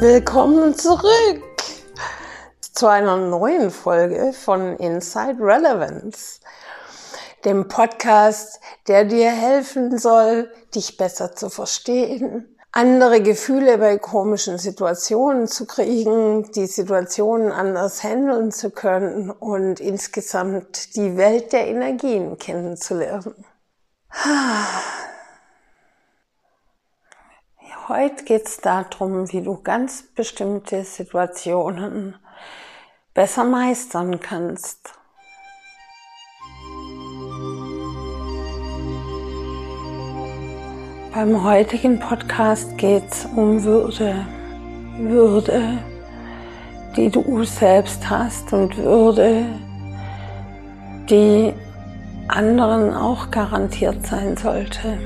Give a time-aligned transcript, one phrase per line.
[0.00, 1.42] Willkommen zurück
[2.60, 6.40] zu einer neuen Folge von Inside Relevance,
[7.44, 15.46] dem Podcast, der dir helfen soll, dich besser zu verstehen, andere Gefühle bei komischen Situationen
[15.46, 23.44] zu kriegen, die Situationen anders handeln zu können und insgesamt die Welt der Energien kennenzulernen.
[27.88, 32.16] Heute geht es darum, wie du ganz bestimmte Situationen
[33.14, 34.97] besser meistern kannst.
[41.20, 44.24] Beim heutigen Podcast geht es um Würde.
[44.98, 45.78] Würde,
[46.96, 49.44] die du selbst hast und Würde,
[51.10, 51.52] die
[52.28, 54.96] anderen auch garantiert sein sollte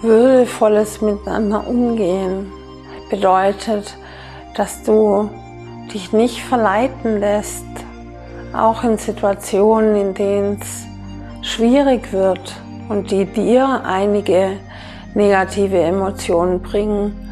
[0.00, 2.52] würdevolles Miteinander umgehen
[3.10, 3.96] bedeutet,
[4.54, 5.28] dass du
[5.92, 7.66] dich nicht verleiten lässt,
[8.52, 10.86] auch in Situationen, in denen es
[11.42, 14.56] schwierig wird und die dir einige
[15.14, 17.24] negative Emotionen bringen,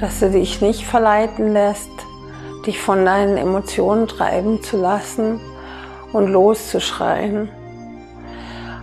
[0.00, 1.90] dass du dich nicht verleiten lässt,
[2.66, 5.40] dich von deinen Emotionen treiben zu lassen
[6.12, 7.48] und loszuschreien.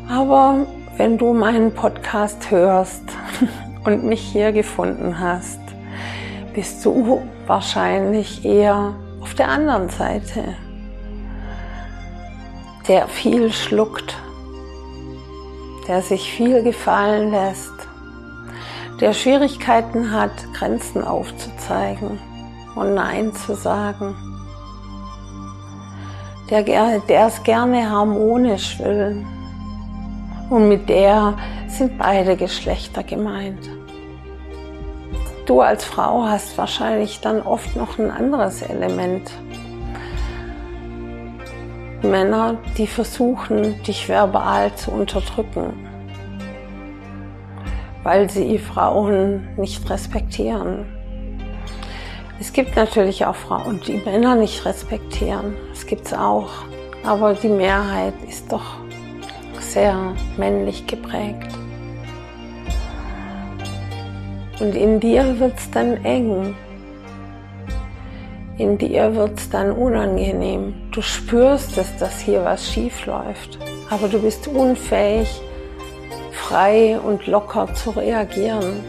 [0.09, 0.65] Aber
[0.97, 3.03] wenn du meinen Podcast hörst
[3.85, 5.59] und mich hier gefunden hast,
[6.53, 10.55] bist du wahrscheinlich eher auf der anderen Seite,
[12.87, 14.15] der viel schluckt,
[15.87, 17.73] der sich viel gefallen lässt,
[19.01, 22.19] der Schwierigkeiten hat, Grenzen aufzuzeigen
[22.75, 24.15] und Nein zu sagen,
[26.49, 26.63] der,
[26.99, 29.25] der es gerne harmonisch will,
[30.49, 31.33] und mit der
[31.67, 33.69] sind beide Geschlechter gemeint.
[35.45, 39.31] Du als Frau hast wahrscheinlich dann oft noch ein anderes Element.
[42.03, 45.73] Männer, die versuchen, dich verbal zu unterdrücken,
[48.03, 50.85] weil sie Frauen nicht respektieren.
[52.39, 55.55] Es gibt natürlich auch Frauen, die Männer nicht respektieren.
[55.69, 56.49] Das gibt es auch.
[57.05, 58.77] Aber die Mehrheit ist doch
[59.59, 61.47] sehr männlich geprägt.
[64.59, 66.55] Und in dir wird es dann eng.
[68.57, 70.75] In dir wird es dann unangenehm.
[70.91, 73.57] Du spürst es, dass hier was schief läuft.
[73.89, 75.41] Aber du bist unfähig,
[76.31, 78.81] frei und locker zu reagieren.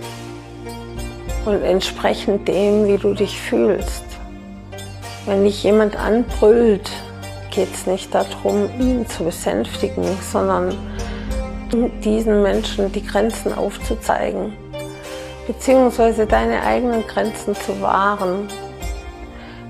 [1.46, 4.04] Und entsprechend dem, wie du dich fühlst.
[5.24, 6.90] Wenn dich jemand anbrüllt,
[7.50, 10.76] geht es nicht darum, ihn zu besänftigen, sondern
[12.04, 14.52] diesen Menschen die Grenzen aufzuzeigen,
[15.46, 18.48] beziehungsweise deine eigenen Grenzen zu wahren,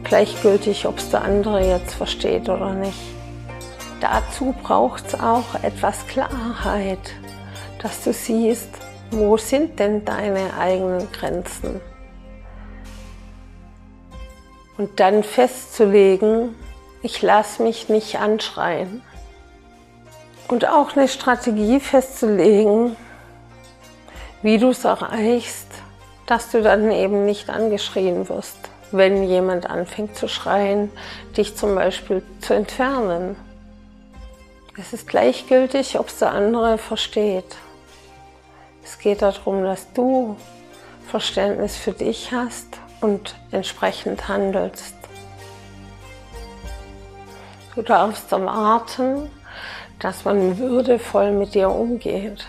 [0.04, 2.98] gleichgültig, ob es der andere jetzt versteht oder nicht.
[4.00, 7.14] Dazu braucht es auch etwas Klarheit,
[7.82, 8.68] dass du siehst,
[9.10, 11.80] wo sind denn deine eigenen Grenzen?
[14.76, 16.54] Und dann festzulegen,
[17.02, 19.02] ich lasse mich nicht anschreien.
[20.48, 22.96] Und auch eine Strategie festzulegen,
[24.42, 25.68] wie du es erreichst,
[26.26, 28.58] dass du dann eben nicht angeschrien wirst,
[28.96, 30.88] wenn jemand anfängt zu schreien,
[31.36, 33.34] dich zum Beispiel zu entfernen.
[34.78, 37.56] Es ist gleichgültig, ob es der andere versteht.
[38.84, 40.36] Es geht darum, dass du
[41.08, 44.94] Verständnis für dich hast und entsprechend handelst.
[47.74, 49.28] Du darfst erwarten,
[49.98, 52.46] dass man würdevoll mit dir umgeht.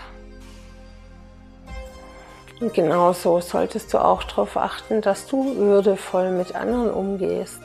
[2.60, 7.60] Und genauso solltest du auch darauf achten, dass du würdevoll mit anderen umgehst.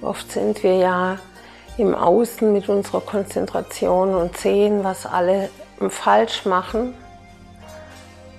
[0.00, 1.18] Oft sind wir ja
[1.78, 5.50] im Außen mit unserer Konzentration und sehen, was alle
[5.88, 6.94] falsch machen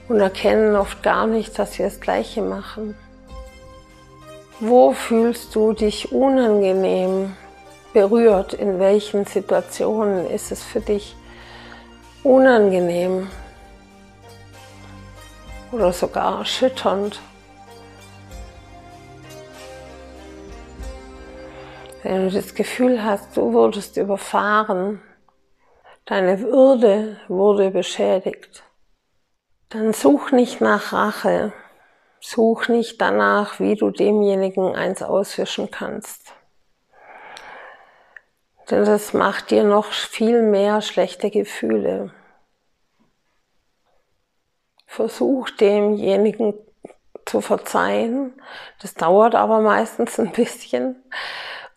[0.07, 2.95] und erkennen oft gar nicht, dass wir das Gleiche machen.
[4.61, 7.35] Wo fühlst du dich unangenehm
[7.93, 8.53] berührt?
[8.53, 11.17] In welchen Situationen ist es für dich
[12.23, 13.27] unangenehm
[15.75, 17.21] oder sogar erschütternd?
[22.03, 25.01] Wenn du das Gefühl hast, du wurdest überfahren,
[26.05, 28.63] deine Würde wurde beschädigt,
[29.69, 31.53] dann such nicht nach Rache,
[32.27, 36.33] Such nicht danach, wie du demjenigen eins auswischen kannst.
[38.71, 42.11] Denn das macht dir noch viel mehr schlechte Gefühle.
[44.95, 46.53] Versuch demjenigen
[47.25, 48.33] zu verzeihen.
[48.81, 51.03] Das dauert aber meistens ein bisschen.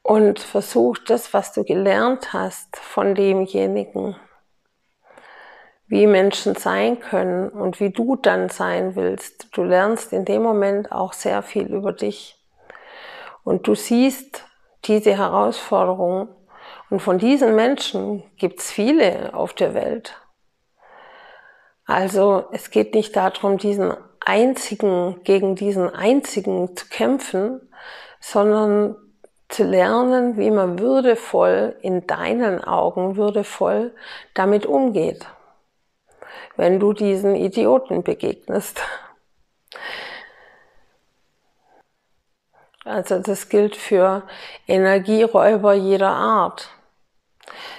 [0.02, 4.14] Und versuch das, was du gelernt hast von demjenigen,
[5.88, 9.48] wie Menschen sein können und wie du dann sein willst.
[9.50, 12.38] Du lernst in dem Moment auch sehr viel über dich.
[13.42, 14.44] Und du siehst
[14.84, 16.28] diese Herausforderung.
[16.88, 20.14] Und von diesen Menschen gibt es viele auf der Welt.
[21.88, 27.62] Also es geht nicht darum, diesen einzigen, gegen diesen einzigen zu kämpfen,
[28.20, 28.94] sondern
[29.48, 33.94] zu lernen, wie man würdevoll, in deinen Augen würdevoll
[34.34, 35.24] damit umgeht,
[36.56, 38.82] wenn du diesen Idioten begegnest.
[42.84, 44.24] Also das gilt für
[44.66, 46.68] Energieräuber jeder Art.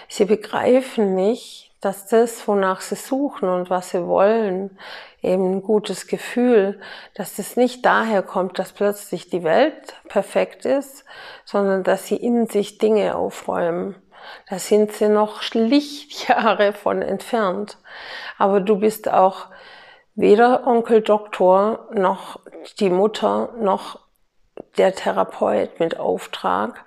[0.07, 4.77] Sie begreifen nicht, dass das, wonach sie suchen und was sie wollen,
[5.21, 6.79] eben ein gutes Gefühl,
[7.15, 11.05] dass das nicht daher kommt, dass plötzlich die Welt perfekt ist,
[11.45, 13.95] sondern dass sie in sich Dinge aufräumen.
[14.49, 17.77] Da sind sie noch Lichtjahre von entfernt.
[18.37, 19.47] Aber du bist auch
[20.15, 22.41] weder Onkel Doktor noch
[22.79, 23.99] die Mutter noch
[24.77, 26.83] der Therapeut mit Auftrag,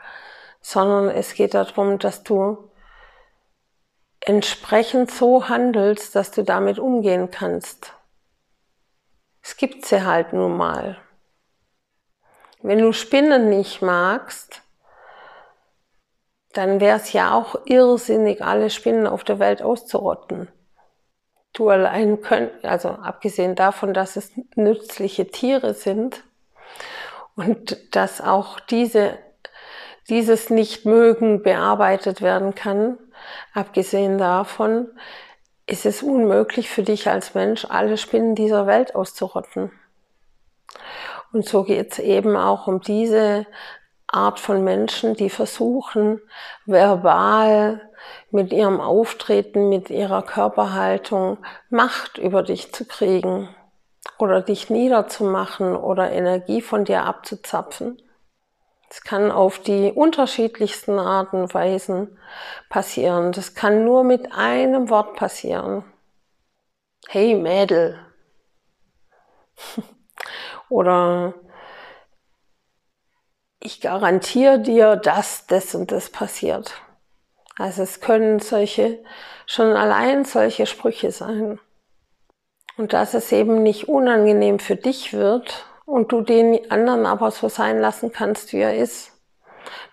[0.60, 2.70] sondern es geht darum, dass du
[4.24, 7.92] entsprechend so handelst, dass du damit umgehen kannst.
[9.42, 10.98] Es gibt sie halt nun mal.
[12.62, 14.62] Wenn du Spinnen nicht magst,
[16.52, 20.48] dann wäre es ja auch irrsinnig, alle Spinnen auf der Welt auszurotten.
[21.52, 26.22] Du allein könnt, also abgesehen davon, dass es nützliche Tiere sind
[27.34, 29.18] und dass auch diese,
[30.08, 32.98] dieses Nichtmögen bearbeitet werden kann,
[33.54, 34.88] abgesehen davon,
[35.66, 39.70] ist es unmöglich für dich als Mensch, alle Spinnen dieser Welt auszurotten.
[41.32, 43.46] Und so geht es eben auch um diese
[44.06, 46.20] Art von Menschen, die versuchen,
[46.66, 47.80] verbal
[48.30, 51.38] mit ihrem Auftreten, mit ihrer Körperhaltung
[51.70, 53.48] Macht über dich zu kriegen
[54.18, 58.02] oder dich niederzumachen oder Energie von dir abzuzapfen.
[58.92, 62.18] Es kann auf die unterschiedlichsten Arten und Weisen
[62.68, 63.32] passieren.
[63.32, 65.82] Das kann nur mit einem Wort passieren.
[67.08, 67.98] Hey Mädel.
[70.68, 71.32] Oder
[73.60, 76.74] ich garantiere dir, dass das und das passiert.
[77.56, 79.02] Also es können solche,
[79.46, 81.58] schon allein solche Sprüche sein.
[82.76, 87.48] Und dass es eben nicht unangenehm für dich wird und du den anderen aber so
[87.48, 89.12] sein lassen kannst, wie er ist.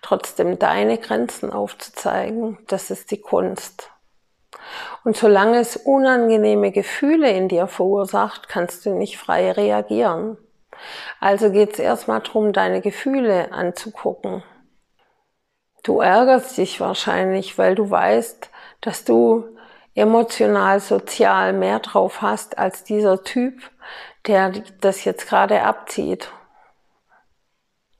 [0.02, 3.90] Trotzdem deine Grenzen aufzuzeigen, das ist die Kunst.
[5.04, 10.36] Und solange es unangenehme Gefühle in dir verursacht, kannst du nicht frei reagieren.
[11.18, 14.42] Also geht es erstmal darum, deine Gefühle anzugucken.
[15.82, 18.50] Du ärgerst dich wahrscheinlich, weil du weißt,
[18.80, 19.44] dass du
[19.94, 23.54] emotional, sozial mehr drauf hast als dieser Typ,
[24.26, 24.50] der
[24.80, 26.32] das jetzt gerade abzieht.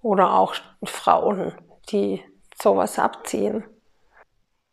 [0.03, 1.53] Oder auch Frauen,
[1.91, 2.25] die
[2.61, 3.65] sowas abziehen.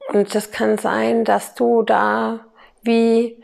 [0.10, 2.46] Und das kann sein, dass du da
[2.82, 3.44] wie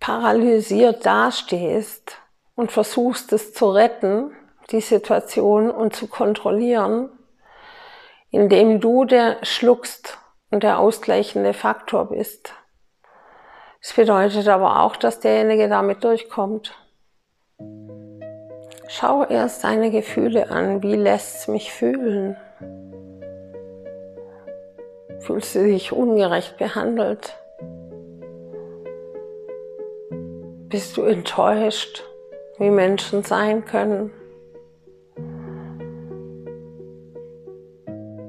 [0.00, 2.18] paralysiert dastehst
[2.54, 4.34] und versuchst es zu retten,
[4.70, 7.10] die Situation und zu kontrollieren,
[8.30, 10.18] indem du der schluckst
[10.50, 12.54] und der ausgleichende Faktor bist.
[13.84, 16.72] Es bedeutet aber auch, dass derjenige damit durchkommt.
[18.86, 20.84] Schau erst deine Gefühle an.
[20.84, 22.36] Wie lässt es mich fühlen?
[25.18, 27.36] Fühlst du dich ungerecht behandelt?
[30.68, 32.04] Bist du enttäuscht,
[32.58, 34.12] wie Menschen sein können?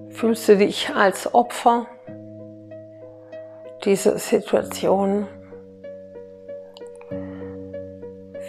[0.10, 1.86] Fühlst du dich als Opfer
[3.83, 5.27] dieser Situation?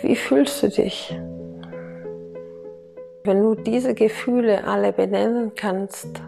[0.04, 1.18] Wie fühlst du dich?
[3.24, 6.20] Wenn du diese Gefühle alle benennen kannst,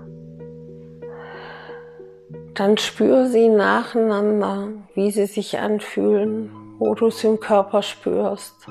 [2.54, 8.66] dann spür sie nacheinander, wie sie sich anfühlen, wo du sie im Körper spürst.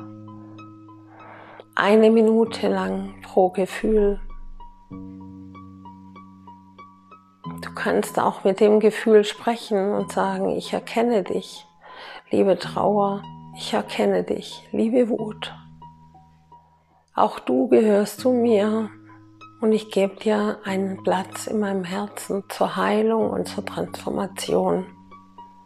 [1.75, 4.19] Eine Minute lang pro Gefühl.
[7.61, 11.67] Du kannst auch mit dem Gefühl sprechen und sagen, ich erkenne dich,
[12.31, 13.21] liebe Trauer,
[13.57, 15.53] ich erkenne dich, liebe Wut.
[17.13, 18.89] Auch du gehörst zu mir.
[19.61, 24.85] und ich gebe dir einen Platz in meinem Herzen zur Heilung und zur Transformation.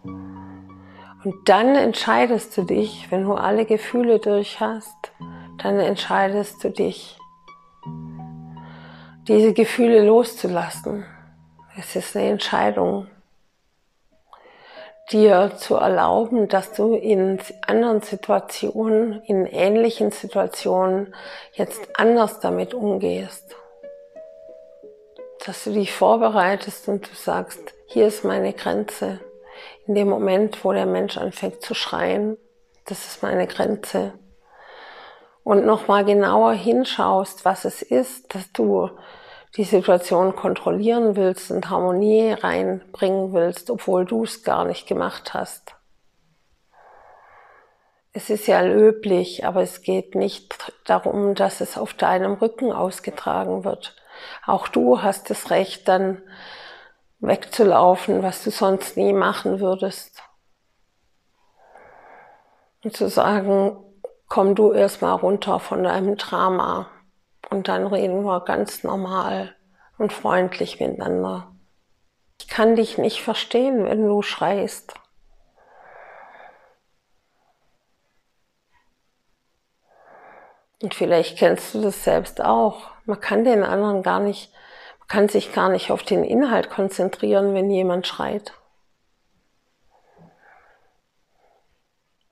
[0.04, 5.12] Und dann entscheidest du dich, wenn du alle Gefühle durch hast,
[5.58, 7.18] dann entscheidest du dich,
[9.28, 11.04] diese Gefühle loszulassen.
[11.78, 13.08] Es ist eine Entscheidung,
[15.12, 21.16] dir zu erlauben, dass du in anderen Situationen, in ähnlichen Situationen
[21.54, 23.56] jetzt anders damit umgehst.
[25.46, 29.20] Dass du dich vorbereitest und du sagst, hier ist meine Grenze.
[29.88, 32.38] In dem Moment, wo der Mensch anfängt zu schreien,
[32.86, 34.14] das ist meine Grenze.
[35.44, 38.90] Und nochmal genauer hinschaust, was es ist, dass du
[39.58, 45.76] die Situation kontrollieren willst und Harmonie reinbringen willst, obwohl du es gar nicht gemacht hast.
[48.12, 53.64] Es ist ja löblich, aber es geht nicht darum, dass es auf deinem Rücken ausgetragen
[53.64, 53.96] wird.
[54.46, 56.22] Auch du hast das Recht, dann
[57.20, 60.24] wegzulaufen, was du sonst nie machen würdest.
[62.84, 63.78] Und zu sagen,
[64.28, 66.88] komm du erstmal runter von deinem Drama.
[67.50, 69.56] Und dann reden wir ganz normal
[69.98, 71.52] und freundlich miteinander.
[72.40, 74.94] Ich kann dich nicht verstehen, wenn du schreist.
[80.82, 82.92] Und vielleicht kennst du das selbst auch.
[83.06, 84.54] Man kann den anderen gar nicht,
[85.00, 88.54] man kann sich gar nicht auf den Inhalt konzentrieren, wenn jemand schreit.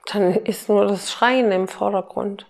[0.06, 2.46] Dann ist nur das Schreien im Vordergrund.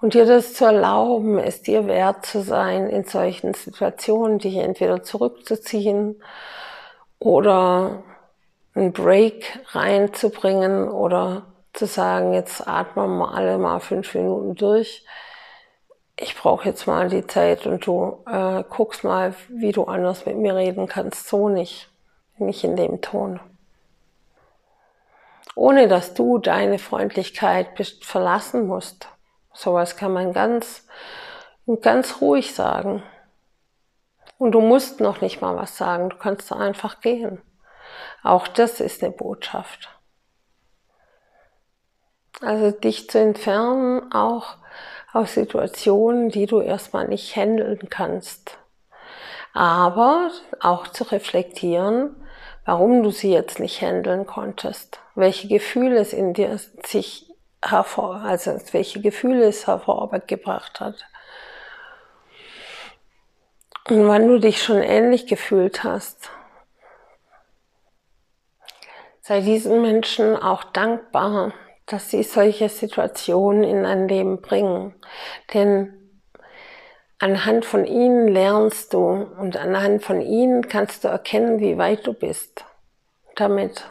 [0.00, 5.02] Und dir das zu erlauben, es dir wert zu sein, in solchen Situationen dich entweder
[5.02, 6.22] zurückzuziehen
[7.18, 8.04] oder
[8.74, 15.04] einen Break reinzubringen oder zu sagen, jetzt atmen wir alle mal fünf Minuten durch.
[16.16, 20.36] Ich brauche jetzt mal die Zeit und du äh, guckst mal, wie du anders mit
[20.36, 21.28] mir reden kannst.
[21.28, 21.90] So nicht,
[22.36, 23.40] nicht in dem Ton.
[25.56, 27.68] Ohne dass du deine Freundlichkeit
[28.00, 29.08] verlassen musst.
[29.58, 30.86] Sowas kann man ganz,
[31.80, 33.02] ganz ruhig sagen.
[34.38, 37.42] Und du musst noch nicht mal was sagen, du kannst einfach gehen.
[38.22, 39.88] Auch das ist eine Botschaft.
[42.40, 44.58] Also dich zu entfernen, auch
[45.12, 48.58] aus Situationen, die du erstmal nicht handeln kannst.
[49.54, 52.14] Aber auch zu reflektieren,
[52.64, 57.27] warum du sie jetzt nicht handeln konntest, welche Gefühle es in dir sich
[57.62, 61.06] hervor, also welche Gefühle es hervorgebracht hat.
[63.88, 66.30] Und wann du dich schon ähnlich gefühlt hast,
[69.22, 71.52] sei diesen Menschen auch dankbar,
[71.86, 74.94] dass sie solche Situationen in dein Leben bringen.
[75.54, 76.20] Denn
[77.18, 82.12] anhand von ihnen lernst du und anhand von ihnen kannst du erkennen, wie weit du
[82.12, 82.64] bist
[83.36, 83.90] damit,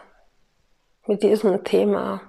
[1.07, 2.21] mit diesem Thema.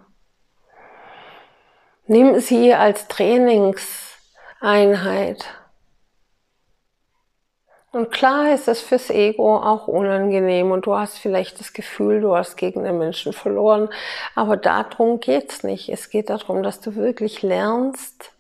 [2.10, 5.44] Nimm sie als Trainingseinheit.
[7.92, 12.34] Und klar ist es fürs Ego auch unangenehm und du hast vielleicht das Gefühl, du
[12.34, 13.90] hast gegen den Menschen verloren,
[14.34, 15.90] aber darum geht's nicht.
[15.90, 18.32] Es geht darum, dass du wirklich lernst,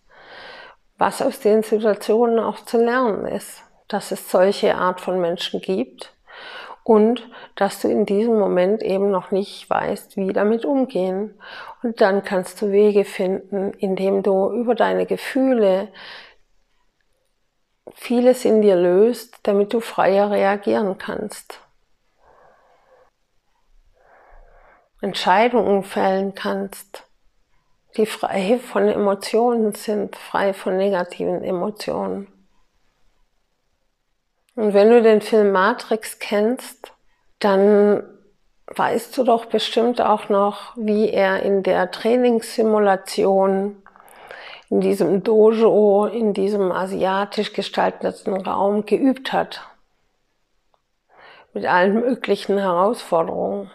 [0.96, 6.14] was aus den Situationen auch zu lernen ist, dass es solche Art von Menschen gibt
[6.88, 11.38] und dass du in diesem Moment eben noch nicht weißt, wie damit umgehen.
[11.82, 15.92] Und dann kannst du Wege finden, indem du über deine Gefühle
[17.92, 21.60] vieles in dir löst, damit du freier reagieren kannst.
[25.02, 27.04] Entscheidungen fällen kannst,
[27.98, 32.37] die frei von Emotionen sind, frei von negativen Emotionen.
[34.58, 36.92] Und wenn du den Film Matrix kennst,
[37.38, 38.02] dann
[38.66, 43.80] weißt du doch bestimmt auch noch, wie er in der Trainingssimulation,
[44.68, 49.60] in diesem Dojo, in diesem asiatisch gestalteten Raum geübt hat.
[51.52, 53.70] Mit allen möglichen Herausforderungen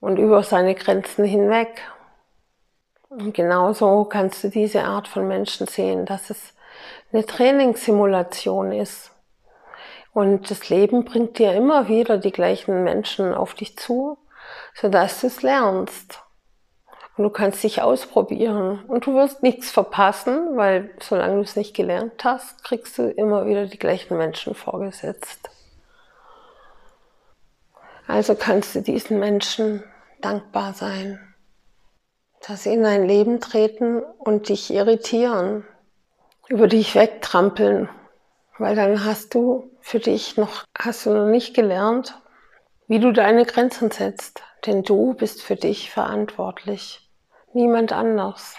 [0.00, 1.82] und über seine Grenzen hinweg.
[3.10, 6.52] Und genauso kannst du diese Art von Menschen sehen, dass es
[7.12, 9.12] eine Trainingssimulation ist
[10.18, 14.18] und das Leben bringt dir immer wieder die gleichen Menschen auf dich zu,
[14.74, 16.24] sodass du es lernst.
[17.16, 18.84] Und du kannst dich ausprobieren.
[18.88, 23.46] Und du wirst nichts verpassen, weil solange du es nicht gelernt hast, kriegst du immer
[23.46, 25.50] wieder die gleichen Menschen vorgesetzt.
[28.08, 29.84] Also kannst du diesen Menschen
[30.20, 31.20] dankbar sein,
[32.44, 35.64] dass sie in dein Leben treten und dich irritieren,
[36.48, 37.88] über dich wegtrampeln
[38.58, 42.20] Weil dann hast du für dich noch, hast du noch nicht gelernt,
[42.88, 44.42] wie du deine Grenzen setzt.
[44.66, 47.08] Denn du bist für dich verantwortlich.
[47.52, 48.56] Niemand anders.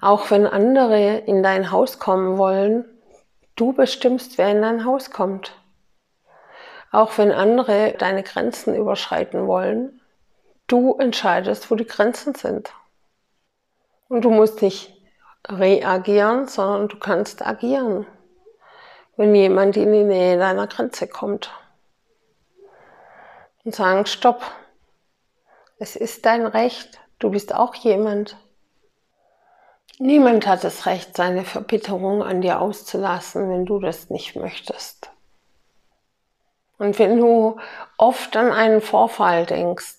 [0.00, 2.84] Auch wenn andere in dein Haus kommen wollen,
[3.56, 5.56] du bestimmst, wer in dein Haus kommt.
[6.92, 10.00] Auch wenn andere deine Grenzen überschreiten wollen,
[10.66, 12.72] du entscheidest, wo die Grenzen sind.
[14.08, 14.96] Und du musst nicht
[15.48, 18.06] reagieren, sondern du kannst agieren,
[19.16, 21.50] wenn jemand in die Nähe deiner Grenze kommt.
[23.64, 24.42] Und sagen, stopp,
[25.78, 28.36] es ist dein Recht, du bist auch jemand.
[29.98, 35.10] Niemand hat das Recht, seine Verbitterung an dir auszulassen, wenn du das nicht möchtest.
[36.78, 37.60] Und wenn du
[37.98, 39.98] oft an einen Vorfall denkst,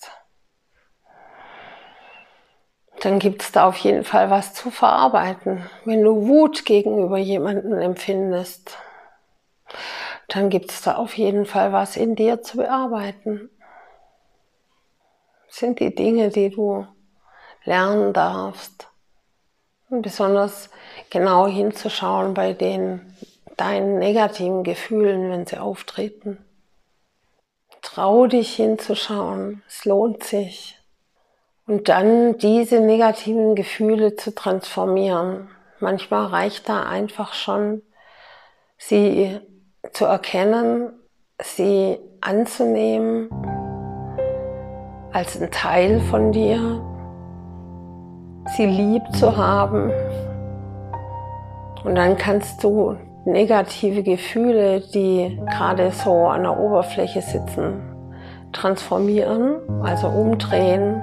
[3.02, 5.70] dann gibt es da auf jeden Fall was zu verarbeiten.
[5.86, 8.78] Wenn du Wut gegenüber jemandem empfindest,
[10.28, 13.50] dann gibt es da auf jeden Fall was in dir zu bearbeiten.
[15.48, 16.88] Das sind die Dinge, die du
[17.66, 18.88] lernen darfst.
[19.90, 20.70] Und besonders
[21.10, 23.14] genau hinzuschauen bei den
[23.58, 26.44] deinen negativen Gefühlen, wenn sie auftreten.
[27.82, 30.80] Trau dich hinzuschauen, es lohnt sich.
[31.68, 35.50] Und dann diese negativen Gefühle zu transformieren.
[35.80, 37.82] Manchmal reicht da einfach schon,
[38.78, 39.40] sie
[39.92, 40.94] zu erkennen,
[41.42, 43.30] sie anzunehmen
[45.12, 46.82] als ein Teil von dir,
[48.56, 49.92] sie lieb zu haben.
[51.84, 52.96] Und dann kannst du
[53.26, 57.82] negative Gefühle, die gerade so an der Oberfläche sitzen,
[58.52, 61.02] transformieren, also umdrehen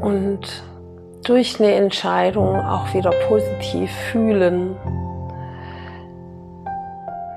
[0.00, 0.40] und
[1.24, 4.76] durch eine Entscheidung auch wieder positiv fühlen.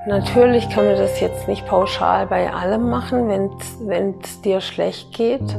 [0.06, 3.28] Natürlich kann man das jetzt nicht pauschal bei allem machen,
[3.80, 5.56] wenn es dir schlecht geht,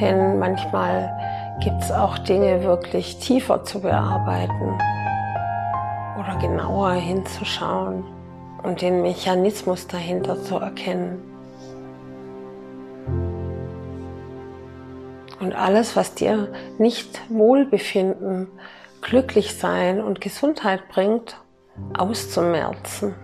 [0.00, 1.12] denn manchmal
[1.60, 4.78] gibt es auch Dinge wirklich tiefer zu bearbeiten
[6.18, 8.04] oder genauer hinzuschauen
[8.62, 11.22] und den Mechanismus dahinter zu erkennen.
[15.38, 18.48] Und alles, was dir nicht Wohlbefinden,
[19.02, 21.36] Glücklichsein und Gesundheit bringt,
[21.98, 23.14] auszumerzen.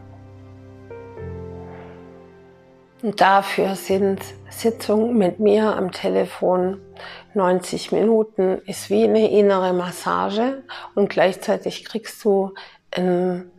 [3.02, 6.80] Und dafür sind Sitzungen mit mir am Telefon
[7.34, 10.64] 90 Minuten, ist wie eine innere Massage.
[10.94, 12.54] Und gleichzeitig kriegst du
[12.96, 13.50] in,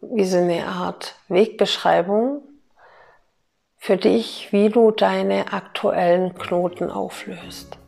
[0.00, 2.42] wie so eine Art Wegbeschreibung
[3.76, 7.78] für dich, wie du deine aktuellen Knoten auflöst.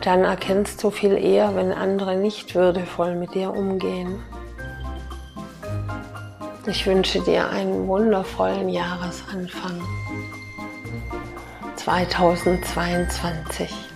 [0.03, 4.23] Dann erkennst du viel eher, wenn andere nicht würdevoll mit dir umgehen.
[6.67, 9.83] Ich wünsche dir einen wundervollen Jahresanfang
[11.77, 13.94] 2022.